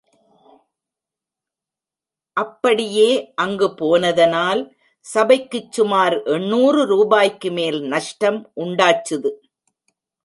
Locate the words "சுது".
9.05-9.33